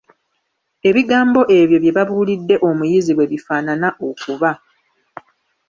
[0.89, 4.51] Ebigambo ebyo bye babuulidde omuyizi bwe bifaanana okuba.